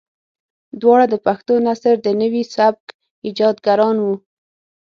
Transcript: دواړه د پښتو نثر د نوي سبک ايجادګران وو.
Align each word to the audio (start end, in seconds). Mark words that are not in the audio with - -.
دواړه 0.81 1.05
د 1.09 1.15
پښتو 1.25 1.53
نثر 1.67 1.95
د 2.01 2.07
نوي 2.21 2.43
سبک 2.55 2.85
ايجادګران 3.25 3.95
وو. 4.01 4.13